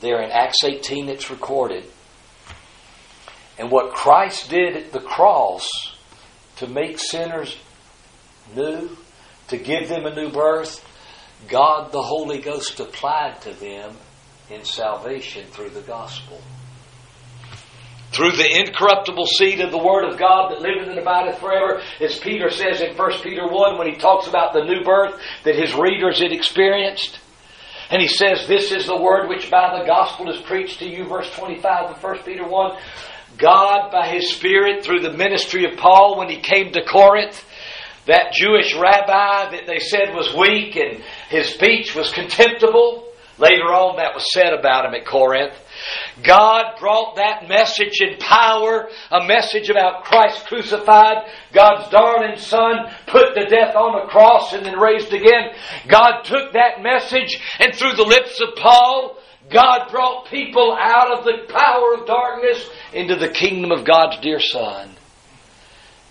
[0.00, 1.84] There in Acts 18, it's recorded.
[3.58, 5.68] And what Christ did at the cross
[6.56, 7.56] to make sinners
[8.54, 8.96] new,
[9.48, 10.84] to give them a new birth,
[11.48, 13.96] God the Holy Ghost applied to them
[14.50, 16.40] in salvation through the gospel.
[18.12, 22.18] through the incorruptible seed of the Word of God that liveth and abideth forever, as
[22.18, 25.14] Peter says in 1 Peter 1 when he talks about the new birth
[25.44, 27.20] that his readers had experienced.
[27.88, 31.04] And he says, This is the word which by the gospel is preached to you,
[31.04, 32.78] verse 25 of 1 Peter 1.
[33.38, 37.44] God, by his Spirit, through the ministry of Paul when he came to Corinth,
[38.06, 43.96] that Jewish rabbi that they said was weak and his speech was contemptible, later on
[43.96, 45.54] that was said about him at Corinth.
[46.22, 53.34] God brought that message in power, a message about Christ crucified, God's darling Son put
[53.34, 55.54] to death on a cross and then raised again.
[55.88, 59.16] God took that message and through the lips of Paul,
[59.50, 64.38] God brought people out of the power of darkness into the kingdom of God's dear
[64.38, 64.90] Son.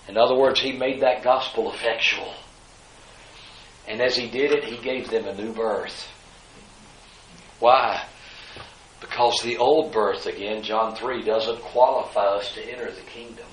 [0.10, 2.34] In other words, He made that gospel effectual.
[3.88, 6.10] And as He did it, He gave them a new birth.
[7.60, 8.06] Why?
[9.00, 13.46] Because the old birth, again, John 3, doesn't qualify us to enter the kingdom.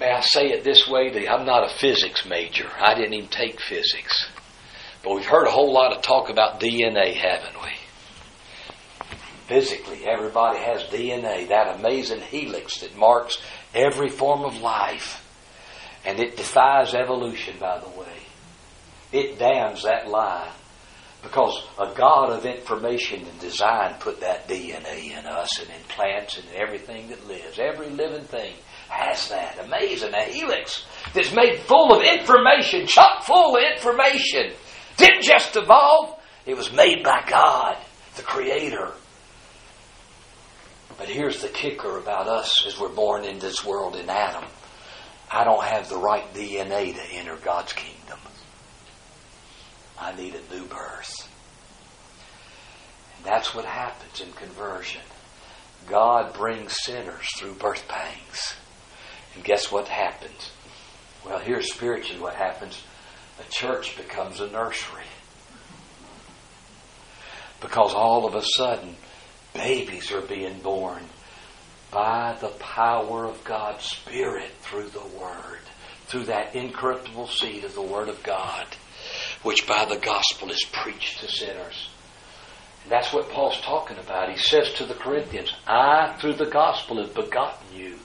[0.00, 1.28] May I say it this way?
[1.28, 2.70] I'm not a physics major.
[2.80, 4.30] I didn't even take physics.
[5.04, 7.70] But we've heard a whole lot of talk about DNA, haven't we?
[9.46, 13.36] Physically, everybody has DNA, that amazing helix that marks
[13.74, 15.18] every form of life.
[16.04, 18.18] And it defies evolution, by the way.
[19.12, 20.50] It damns that lie
[21.22, 26.38] because a God of information and design put that DNA in us and in plants
[26.38, 27.58] and everything that lives.
[27.58, 28.54] Every living thing
[28.88, 29.58] has that.
[29.64, 30.14] Amazing.
[30.14, 34.52] A helix that's made full of information, chock full of information.
[34.96, 37.76] Didn't just evolve, it was made by God,
[38.16, 38.92] the Creator.
[40.98, 44.44] But here's the kicker about us as we're born in this world in Adam.
[45.30, 48.18] I don't have the right DNA to enter God's kingdom.
[49.98, 51.28] I need a new birth.
[53.16, 55.00] And that's what happens in conversion.
[55.86, 58.54] God brings sinners through birth pangs.
[59.34, 60.50] And guess what happens?
[61.24, 62.82] Well, here's spiritually what happens.
[63.40, 65.04] A church becomes a nursery.
[67.60, 68.96] Because all of a sudden,
[69.54, 71.02] babies are being born
[71.90, 75.60] by the power of God's Spirit through the Word,
[76.06, 78.66] through that incorruptible seed of the Word of God
[79.42, 81.88] which by the gospel is preached to sinners.
[82.82, 84.30] And that's what Paul's talking about.
[84.30, 87.98] He says to the Corinthians, I, through the gospel, have begotten you.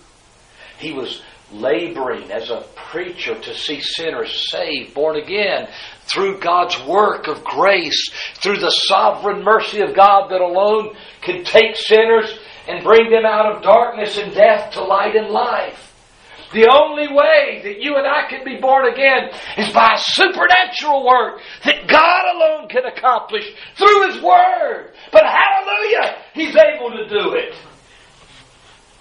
[0.79, 1.21] He was
[1.51, 5.67] laboring as a preacher to see sinners saved, born again,
[6.01, 11.75] through God's work of grace, through the sovereign mercy of God that alone can take
[11.75, 12.37] sinners
[12.67, 15.83] and bring them out of darkness and death to light and life.
[16.53, 21.05] The only way that you and I can be born again is by a supernatural
[21.05, 23.43] work that God alone can accomplish
[23.75, 24.93] through His Word.
[25.11, 27.53] But hallelujah, He's able to do it.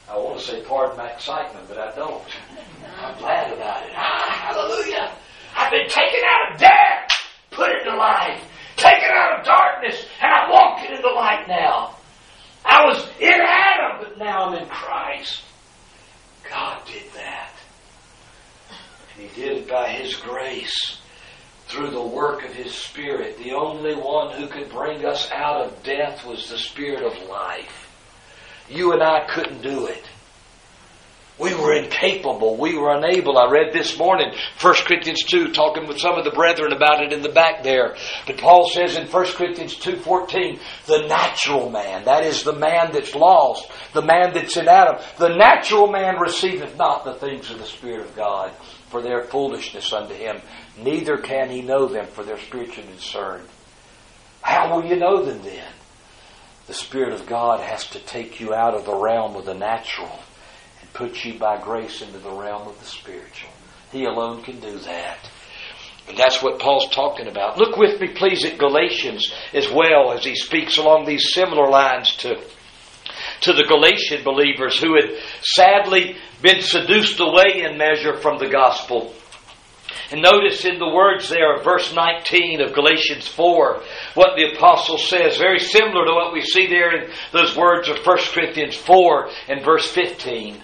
[0.08, 2.22] I want to say pardon my excitement, but I don't.
[2.98, 3.92] I'm glad about it.
[3.94, 5.12] Ah, hallelujah.
[5.56, 7.10] I've been taken out of death,
[7.50, 8.42] put into life,
[8.76, 11.96] taken out of darkness, and I'm walking in the light now.
[12.64, 15.42] I was in Adam, but now I'm in Christ.
[16.48, 17.52] God did that.
[19.14, 20.98] And He did it by His grace
[21.66, 23.38] through the work of His Spirit.
[23.38, 27.85] The only one who could bring us out of death was the Spirit of life.
[28.68, 30.02] You and I couldn't do it.
[31.38, 32.56] We were incapable.
[32.56, 33.36] We were unable.
[33.36, 37.12] I read this morning 1 Corinthians 2, talking with some of the brethren about it
[37.12, 37.94] in the back there.
[38.26, 43.14] But Paul says in 1 Corinthians 2.14, the natural man, that is the man that's
[43.14, 47.66] lost, the man that's in Adam, the natural man receiveth not the things of the
[47.66, 48.52] Spirit of God,
[48.88, 50.40] for their foolishness unto him.
[50.78, 53.46] Neither can he know them, for they're spiritually discerned.
[54.40, 55.68] How will you know them then?
[56.66, 60.18] The Spirit of God has to take you out of the realm of the natural
[60.80, 63.50] and put you by grace into the realm of the spiritual.
[63.92, 65.30] He alone can do that.
[66.08, 67.58] And that's what Paul's talking about.
[67.58, 72.14] Look with me, please, at Galatians as well as he speaks along these similar lines
[72.16, 72.36] to,
[73.42, 75.10] to the Galatian believers who had
[75.42, 79.14] sadly been seduced away in measure from the gospel.
[80.10, 83.82] And notice in the words there of verse 19 of Galatians 4
[84.14, 87.98] what the apostle says, very similar to what we see there in those words of
[87.98, 90.62] 1 Corinthians 4 and verse 15.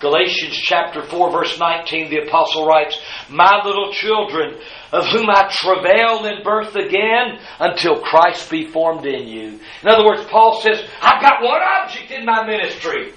[0.00, 2.98] Galatians chapter 4 verse 19, the apostle writes,
[3.28, 4.58] My little children,
[4.92, 9.60] of whom I travail in birth again until Christ be formed in you.
[9.82, 13.12] In other words, Paul says, I've got one object in my ministry.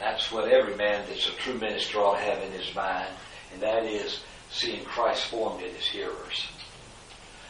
[0.00, 3.08] That's what every man that's a true minister ought to have in his mind,
[3.52, 4.20] and that is
[4.50, 6.46] seeing Christ formed in his hearers.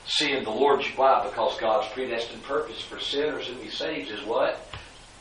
[0.06, 1.26] Seeing the Lord, why?
[1.28, 4.60] Because God's predestined purpose for sinners whom he saves is what?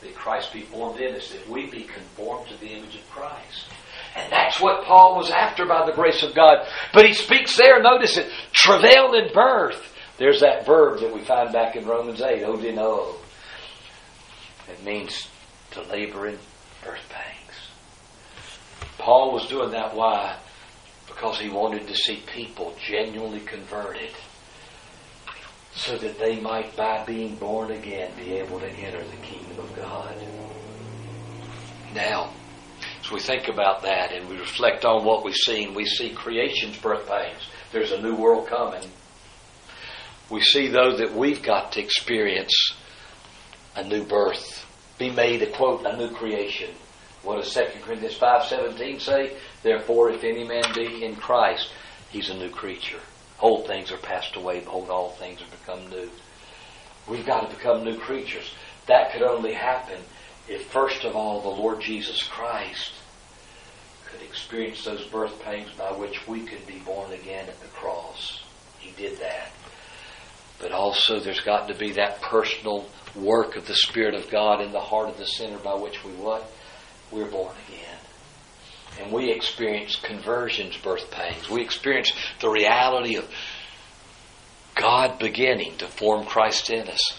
[0.06, 3.66] that Christ be formed in us, that we be conformed to the image of Christ.
[4.14, 6.66] And that's what Paul was after by the grace of God.
[6.92, 9.92] But he speaks there, notice it, travail in birth.
[10.18, 13.14] There's that verb that we find back in Romans 8, odino.
[14.68, 15.28] It means
[15.72, 16.38] to labor in
[16.82, 17.36] birth pangs.
[18.98, 19.94] Paul was doing that.
[19.94, 20.36] Why?
[21.16, 24.10] Because he wanted to see people genuinely converted
[25.74, 29.74] so that they might, by being born again, be able to enter the kingdom of
[29.74, 30.14] God.
[31.94, 32.34] Now,
[33.02, 36.76] as we think about that and we reflect on what we've seen, we see creation's
[36.76, 37.48] birth pains.
[37.72, 38.86] There's a new world coming.
[40.28, 42.74] We see, though, that we've got to experience
[43.74, 44.66] a new birth,
[44.98, 46.74] be made a quote, a new creation.
[47.22, 49.36] What does 2 Corinthians 5.17 say?
[49.66, 51.72] Therefore, if any man be in Christ,
[52.10, 53.00] he's a new creature.
[53.40, 56.08] Old things are passed away, behold, all things have become new.
[57.08, 58.54] We've got to become new creatures.
[58.86, 59.98] That could only happen
[60.46, 62.92] if, first of all, the Lord Jesus Christ
[64.06, 68.44] could experience those birth pains by which we could be born again at the cross.
[68.78, 69.50] He did that.
[70.60, 74.70] But also, there's got to be that personal work of the Spirit of God in
[74.70, 76.48] the heart of the sinner by which we what?
[77.10, 77.95] We're born again.
[79.00, 81.50] And we experience conversions, birth pains.
[81.50, 83.28] We experience the reality of
[84.74, 87.12] God beginning to form Christ in us.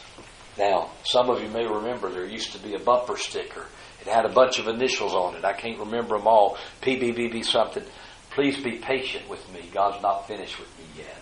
[0.58, 3.66] Now, some of you may remember there used to be a bumper sticker.
[4.02, 5.46] It had a bunch of initials on it.
[5.46, 6.58] I can't remember them all.
[6.82, 7.84] PBBB something.
[8.32, 9.70] Please be patient with me.
[9.74, 11.18] God's not finished with me yet.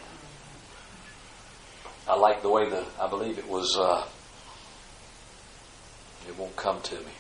[2.08, 4.06] I like the way the, I believe it was, uh,
[6.28, 7.12] it won't come to me.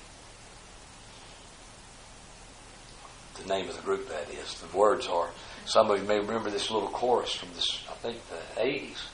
[3.41, 4.61] The name of the group that is.
[4.61, 5.29] The words are,
[5.65, 9.07] some of you may remember this little chorus from this, I think the 80s.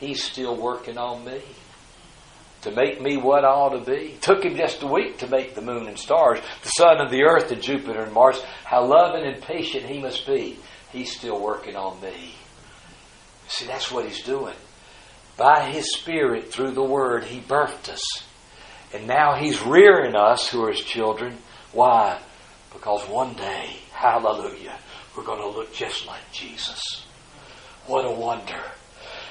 [0.00, 1.42] He's still working on me
[2.62, 4.16] to make me what I ought to be.
[4.20, 7.22] Took him just a week to make the moon and stars, the sun and the
[7.22, 8.40] earth and Jupiter and Mars.
[8.64, 10.58] How loving and patient he must be.
[10.92, 12.34] He's still working on me.
[13.48, 14.54] See, that's what he's doing.
[15.36, 18.02] By his Spirit, through the Word, he birthed us.
[18.92, 21.38] And now he's rearing us who are his children.
[21.72, 22.20] Why?
[22.78, 24.78] Because one day, hallelujah,
[25.16, 27.04] we're going to look just like Jesus.
[27.86, 28.62] What a wonder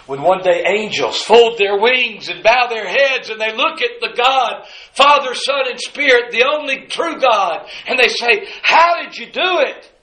[0.05, 4.01] when one day angels fold their wings and bow their heads and they look at
[4.01, 9.17] the God, Father, Son, and Spirit, the only true God, and they say, How did
[9.17, 9.93] you do it?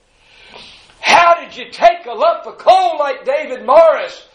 [1.01, 4.27] How did you take a lump of coal like David Morris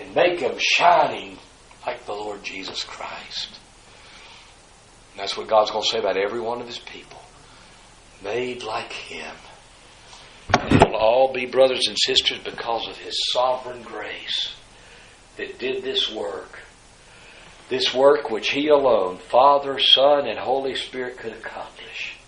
[0.00, 1.38] and make him shining
[1.86, 3.60] like the Lord Jesus Christ?
[5.12, 7.20] And that's what God's going to say about every one of his people.
[8.22, 9.34] Made like him.
[10.58, 14.54] And it will all be brothers and sisters because of his sovereign grace
[15.36, 16.58] that did this work.
[17.68, 22.19] This work which He alone, Father, Son, and Holy Spirit could accomplish.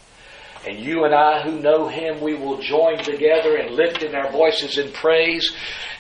[0.67, 4.31] And you and I who know Him, we will join together and lift in our
[4.31, 5.53] voices in praise,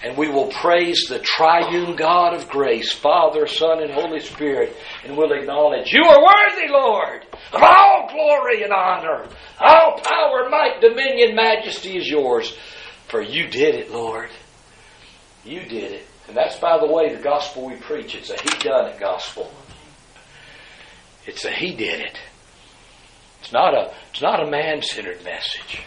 [0.04, 5.16] and we will praise the triune God of grace, Father, Son, and Holy Spirit, and
[5.16, 9.26] we'll acknowledge, You are worthy, Lord, of all glory and honor.
[9.58, 12.56] All power, might, dominion, majesty is yours.
[13.08, 14.30] For you did it, Lord.
[15.44, 16.06] You did it.
[16.28, 18.14] And that's, by the way, the gospel we preach.
[18.14, 19.52] It's a He done it gospel.
[21.26, 22.18] It's a He did it.
[23.52, 25.82] It's not a, it's not a man centered message.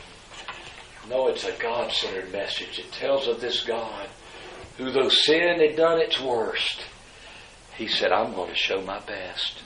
[1.09, 2.78] No, it's a God centered message.
[2.78, 4.07] It tells of this God
[4.78, 6.86] who, though sin had done its worst,
[7.76, 9.63] He said, I'm going to show my best.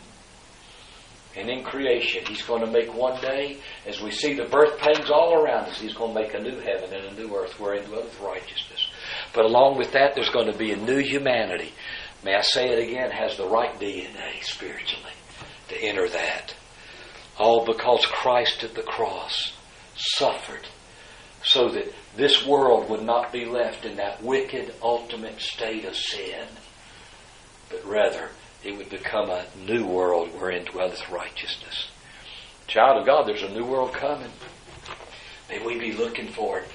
[1.35, 5.09] And in creation, He's going to make one day, as we see the birth pains
[5.09, 7.83] all around us, He's going to make a new heaven and a new earth wherein
[7.83, 8.87] dwelleth righteousness.
[9.33, 11.73] But along with that, there's going to be a new humanity.
[12.23, 13.11] May I say it again?
[13.11, 15.11] Has the right DNA spiritually
[15.67, 16.55] to enter that.
[17.39, 19.53] All because Christ at the cross
[19.95, 20.67] suffered
[21.41, 26.45] so that this world would not be left in that wicked ultimate state of sin,
[27.69, 28.29] but rather
[28.63, 31.87] it would become a new world wherein dwelleth righteousness.
[32.67, 34.31] Child of God, there's a new world coming.
[35.49, 36.67] May we be looking for it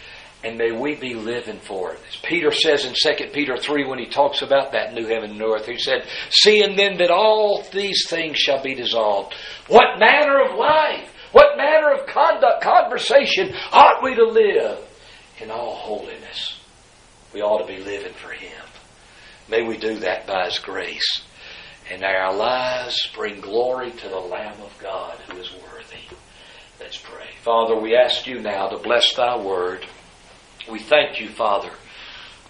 [0.44, 2.00] and may we be living for it.
[2.08, 5.38] As Peter says in 2 Peter 3 when he talks about that new heaven and
[5.38, 9.34] new earth, he said, Seeing then that all these things shall be dissolved,
[9.68, 14.78] what manner of life, what manner of conduct, conversation ought we to live
[15.40, 16.60] in all holiness?
[17.32, 18.62] We ought to be living for Him.
[19.48, 21.22] May we do that by His grace.
[21.90, 26.04] And our lives bring glory to the Lamb of God who is worthy.
[26.80, 27.28] Let's pray.
[27.42, 29.86] Father, we ask you now to bless thy word.
[30.70, 31.70] We thank you, Father,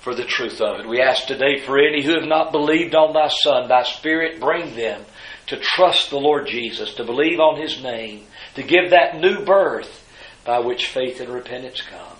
[0.00, 0.88] for the truth of it.
[0.88, 4.76] We ask today for any who have not believed on thy Son, thy Spirit, bring
[4.76, 5.02] them
[5.46, 10.02] to trust the Lord Jesus, to believe on His name, to give that new birth
[10.44, 12.16] by which faith and repentance come.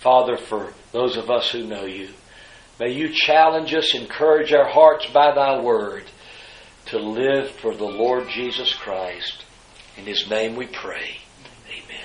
[0.00, 2.08] Father, for those of us who know you,
[2.78, 6.04] may you challenge us, encourage our hearts by thy word
[6.86, 9.44] to live for the Lord Jesus Christ.
[9.96, 11.18] In his name we pray.
[11.68, 12.00] Amen.